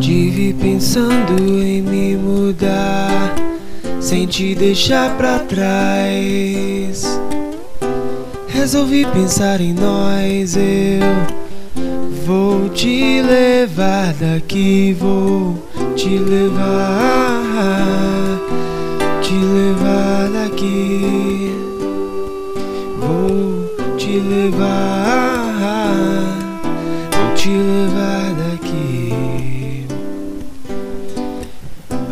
Tive 0.00 0.54
pensando 0.54 1.38
em 1.40 1.80
me 1.82 2.16
mudar 2.16 3.34
sem 4.00 4.26
te 4.26 4.54
deixar 4.54 5.16
pra 5.16 5.38
trás. 5.38 7.20
Resolvi 8.48 9.06
pensar 9.06 9.60
em 9.60 9.72
nós, 9.72 10.56
eu 10.56 11.47
vou 12.28 12.68
te 12.68 13.22
levar 13.22 14.12
daqui, 14.12 14.92
vou 15.00 15.56
te 15.96 16.18
levar, 16.18 17.40
te 19.22 19.32
levar 19.32 20.28
daqui, 20.30 21.50
vou 23.00 23.96
te 23.96 24.20
levar, 24.20 25.08
vou 27.12 27.34
te 27.34 27.48
levar 27.48 28.34
daqui. 28.34 29.86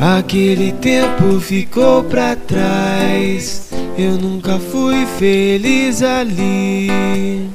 Aquele 0.00 0.72
tempo 0.72 1.38
ficou 1.40 2.02
pra 2.04 2.34
trás. 2.36 3.68
Eu 3.98 4.12
nunca 4.12 4.58
fui 4.58 5.04
feliz 5.18 6.02
ali. 6.02 7.50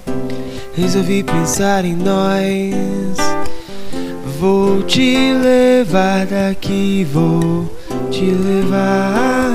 Resolvi 0.73 1.23
pensar 1.23 1.83
em 1.83 1.95
nós. 1.95 3.17
Vou 4.39 4.81
te 4.83 5.33
levar 5.33 6.25
daqui, 6.25 7.05
vou 7.11 7.69
te 8.09 8.25
levar. 8.31 9.51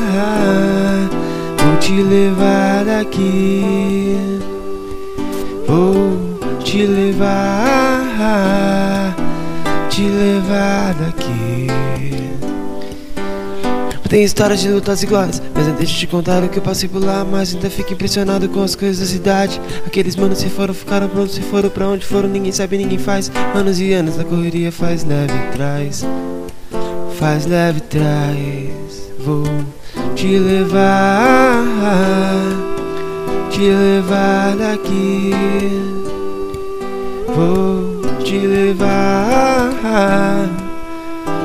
Vou 1.59 1.77
te 1.79 2.03
levar 2.03 2.85
daqui. 2.85 4.17
Vou 5.67 6.39
te 6.63 6.87
levar. 6.87 7.97
Te 9.89 10.03
levar 10.03 10.95
daqui. 10.95 11.67
Tem 14.09 14.23
histórias 14.23 14.61
de 14.61 14.69
lutas 14.69 15.03
iguais, 15.03 15.43
mas 15.55 15.67
eu 15.67 15.75
deixo 15.75 15.99
te 15.99 16.07
contar 16.07 16.43
o 16.43 16.49
que 16.49 16.59
eu 16.59 16.63
passei 16.63 16.89
por 16.89 17.03
lá. 17.03 17.25
Mas 17.25 17.55
ainda 17.55 17.69
fico 17.69 17.93
impressionado 17.93 18.49
com 18.49 18.63
as 18.63 18.75
coisas 18.75 19.01
da 19.01 19.07
cidade. 19.07 19.61
Aqueles 19.85 20.15
manos 20.15 20.39
se 20.39 20.49
foram, 20.49 20.73
ficaram 20.73 21.09
prontos, 21.09 21.35
se 21.35 21.43
foram 21.43 21.69
pra 21.69 21.89
onde 21.89 22.07
foram, 22.07 22.29
ninguém 22.29 22.53
sabe, 22.53 22.79
ninguém 22.79 22.99
faz. 22.99 23.31
Anos 23.55 23.81
e 23.81 23.93
anos 23.93 24.17
na 24.17 24.25
correria 24.25 24.71
faz 24.71 25.05
leve 25.05 25.35
traz, 25.53 26.07
faz 27.19 27.47
leve 27.47 27.81
traz. 27.81 29.11
Vou 29.19 29.45
te 30.15 30.39
levar, 30.39 31.65
te 33.51 33.61
levar 33.61 34.57
daqui. 34.57 35.33
Vou 37.35 38.01
te 38.23 38.39
levar, 38.39 39.69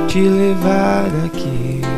te 0.07 0.19
levar 0.21 1.09
daqui. 1.09 1.90